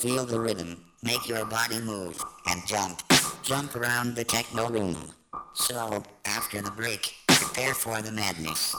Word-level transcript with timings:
Feel 0.00 0.24
the 0.24 0.40
rhythm, 0.40 0.82
make 1.02 1.28
your 1.28 1.44
body 1.44 1.78
move, 1.80 2.20
and 2.46 2.60
jump. 2.66 3.02
Jump 3.42 3.76
around 3.76 4.16
the 4.16 4.24
techno 4.24 4.68
room. 4.68 4.96
So, 5.52 6.02
after 6.24 6.62
the 6.62 6.70
break, 6.70 7.14
prepare 7.28 7.74
for 7.74 8.00
the 8.00 8.10
madness. 8.10 8.74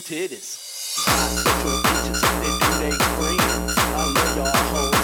titties. 0.00 0.58
They. 2.80 2.90
I 2.90 4.12
love 4.14 4.36
y'all 4.36 4.46
hoes. 4.46 4.99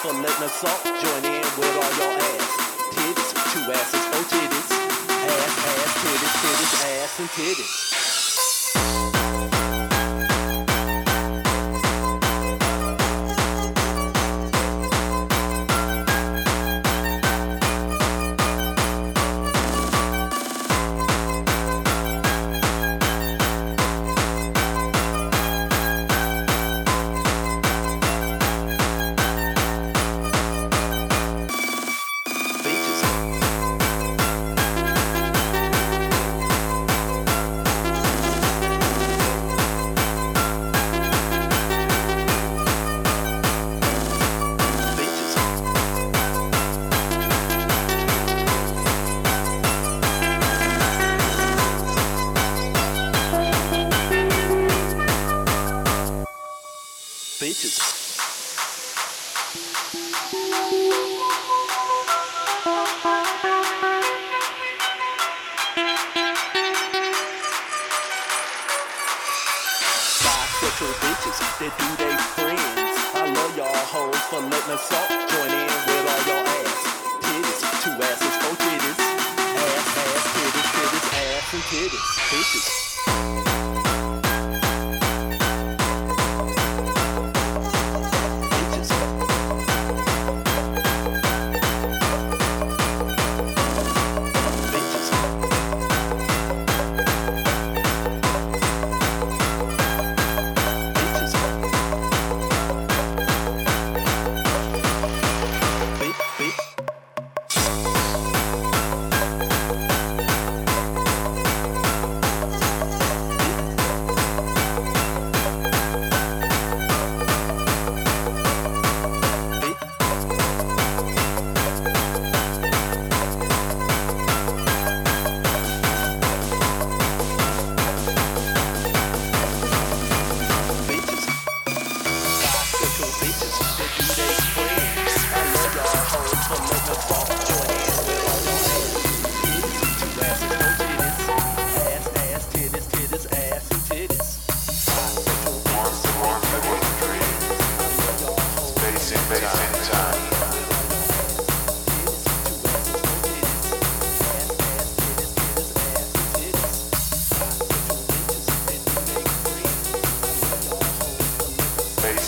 for 0.00 0.14
letting 0.14 0.44
us 0.44 0.64
off. 0.64 0.82
Join 0.84 1.24
in 1.26 1.44
with 1.60 1.76
all 1.76 1.92
your 2.00 2.16
ass. 2.16 2.48
Tits, 2.96 3.32
two 3.52 3.60
asses, 3.70 4.00
four 4.08 4.24
titties. 4.32 4.70
Ass, 5.28 5.54
ass, 5.68 5.92
titties, 6.00 6.34
titties, 6.40 6.72
ass, 6.88 7.20
and 7.20 7.28
titties. 7.28 8.09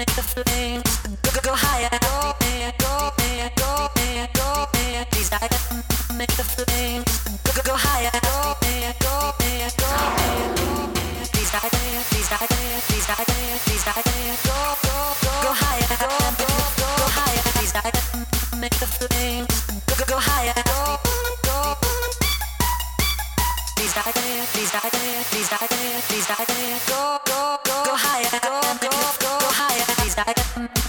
make 0.00 0.14
the 0.14 0.22
flames 0.22 0.96
go, 1.22 1.30
go, 1.34 1.40
go 1.42 1.52
higher 1.54 1.90
go, 2.00 2.32
go, 2.78 3.10
go, 3.26 3.50
go, 3.56 3.88
go, 3.96 4.26
go 4.34 4.69
higher, 4.90 5.04
desire 5.10 5.48
to 5.48 6.14
make 6.14 6.32
the 6.36 6.44
flame. 6.44 7.04
Go, 7.44 7.52
go, 7.54 7.62
go 7.62 7.74
higher, 7.76 8.10
go, 8.10 8.56
go, 8.60 8.90
go, 8.98 10.10
desire, 11.32 11.70
desire, 12.10 12.48
desire, 12.90 13.26
desire, 13.66 14.02
go, 14.46 14.58
go, 14.82 14.96
go, 15.22 15.32
go 15.42 15.52
higher, 15.62 15.86
go, 16.02 16.10
go, 16.40 16.48
go, 16.80 16.90
go 16.98 17.06
higher, 17.18 17.42
desire 17.60 17.92
to 17.92 18.56
make 18.56 18.74
the 18.80 18.86
flame. 18.86 19.46
Go, 19.86 19.94
go, 19.98 20.04
go 20.10 20.18
higher, 20.18 20.54
go, 20.66 20.98
go. 21.46 21.76
Desire, 23.76 24.12
desire, 24.54 24.90
desire, 25.30 25.68
desire, 26.10 26.46
go, 26.88 27.18
go, 27.26 27.58
go, 27.64 27.84
go 27.86 27.94
higher, 27.94 28.40
go, 28.42 28.60
go, 28.82 28.90
go, 29.22 29.30
go 29.38 29.48
higher, 29.54 29.86
desire, 30.02 30.34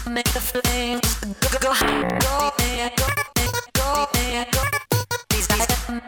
make 0.09 0.29
the 0.33 0.41
flame. 0.41 0.99
Go, 1.41 1.47
go, 1.59 1.59
go, 1.59 2.09
go, 2.19 2.89
go. 2.97 3.20
Please 5.91 5.99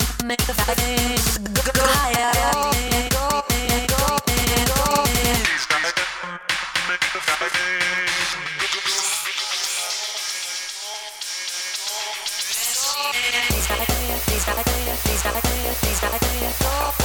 gotta 13.67 13.85
clear, 13.85 14.17
please 14.25 14.45
gotta 14.45 14.63
clear, 14.63 14.95
please 15.03 15.23
gotta 15.23 15.41
clear, 15.41 15.73
please 15.81 15.99
gotta 15.99 16.19
clear. 16.19 17.02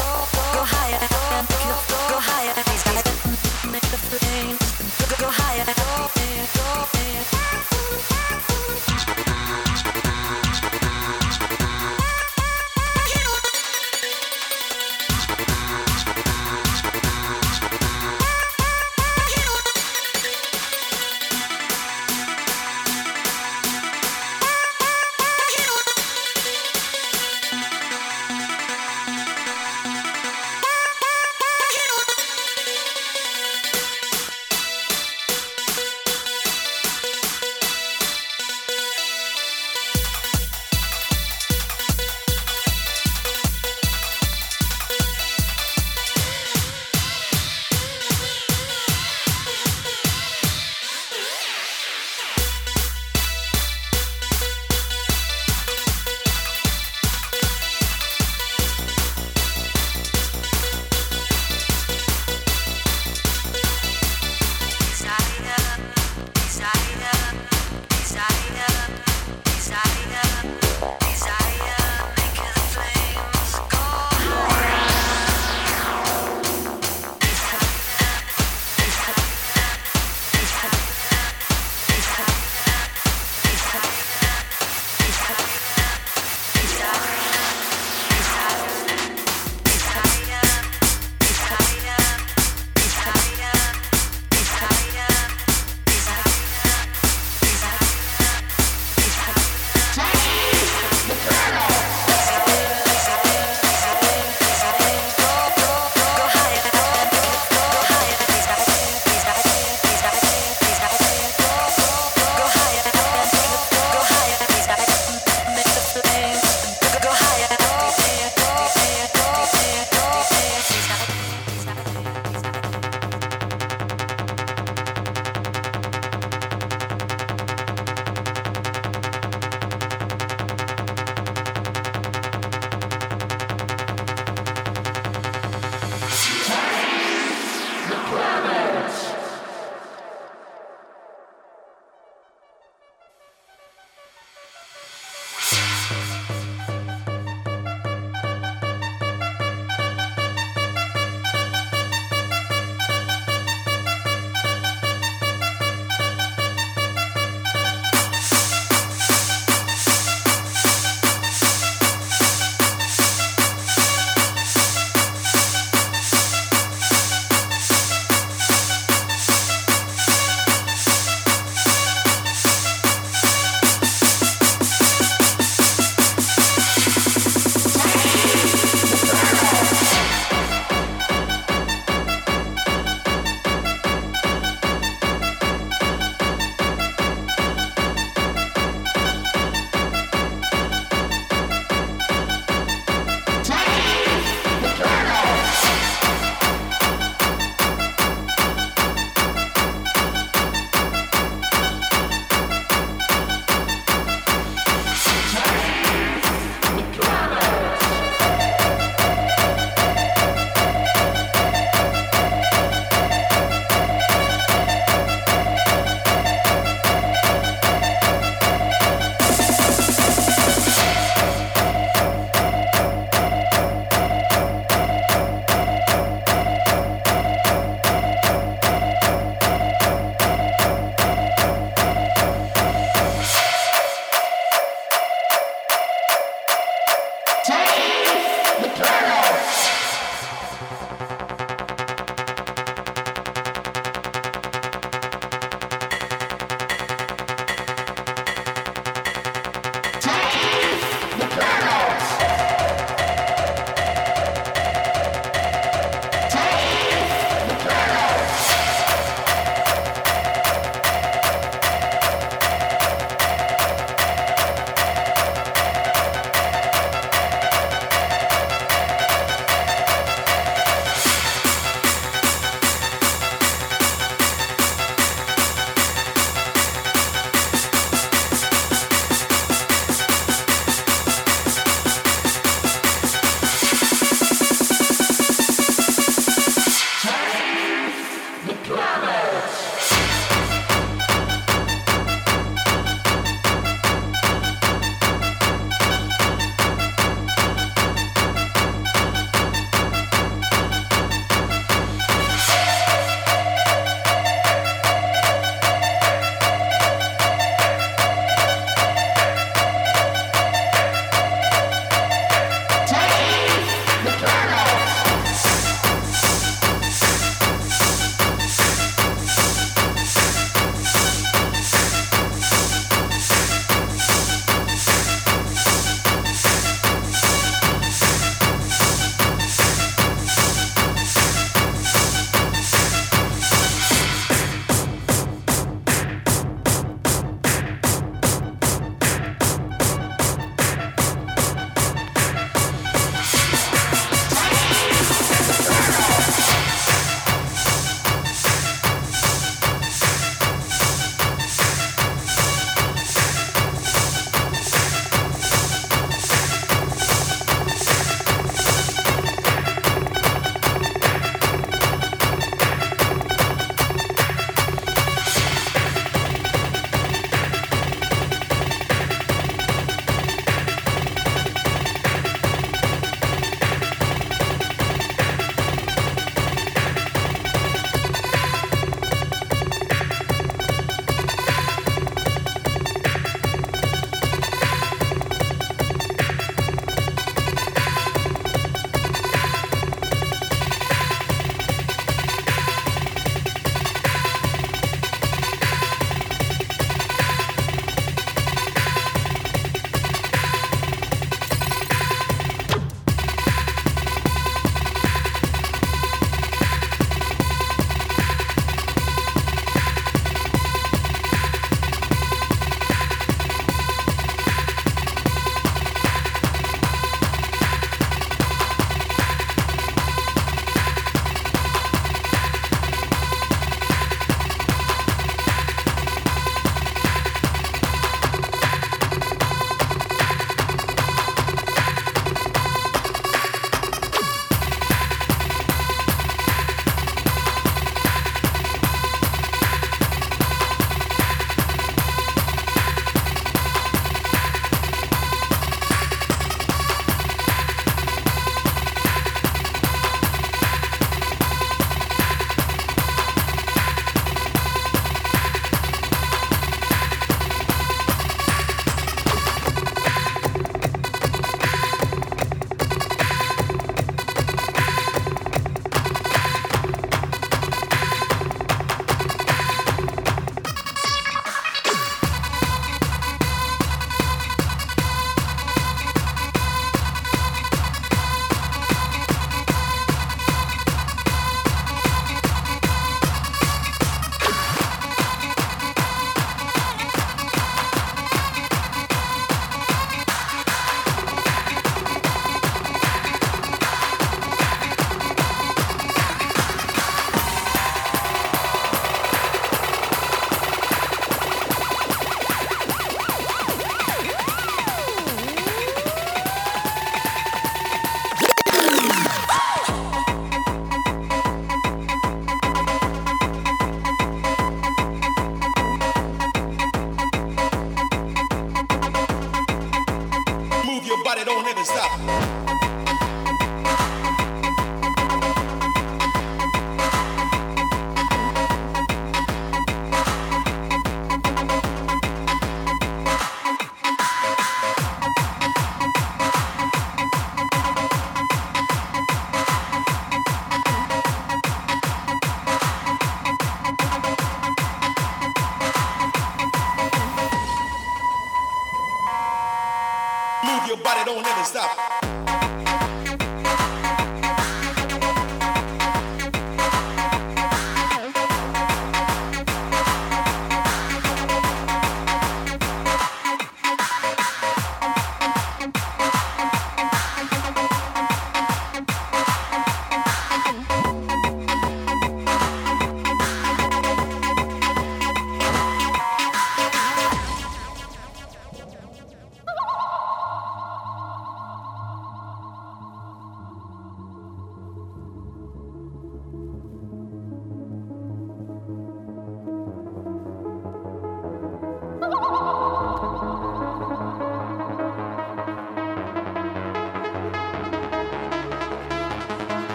Body 521.29 521.45
don't 521.45 521.66
ever 521.66 521.85
stop. 521.85 522.78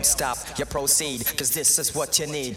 Don't 0.00 0.06
stop, 0.06 0.38
you 0.58 0.64
proceed, 0.64 1.26
cause 1.36 1.50
this 1.50 1.78
is 1.78 1.94
what 1.94 2.18
you 2.18 2.26
need. 2.26 2.56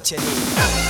Cause 0.00 0.16
this 0.16 0.86
is 0.86 0.89